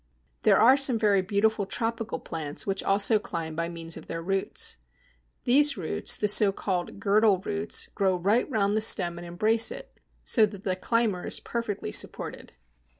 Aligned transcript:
There 0.41 0.57
are 0.57 0.77
some 0.77 0.97
very 0.97 1.21
beautiful 1.21 1.67
tropical 1.67 2.17
plants 2.19 2.65
which 2.65 2.81
also 2.83 3.19
climb 3.19 3.55
by 3.55 3.69
means 3.69 3.95
of 3.95 4.07
their 4.07 4.23
roots. 4.23 4.77
These 5.43 5.77
roots, 5.77 6.15
the 6.15 6.27
so 6.27 6.51
called 6.51 6.99
girdle 6.99 7.37
roots, 7.37 7.85
grow 7.93 8.15
right 8.15 8.49
round 8.49 8.75
the 8.75 8.81
stem 8.81 9.19
and 9.19 9.27
embrace 9.27 9.69
it, 9.69 9.99
so 10.23 10.47
that 10.47 10.63
the 10.63 10.75
climber 10.75 11.23
is 11.27 11.39
perfectly 11.39 11.91
supported. 11.91 12.53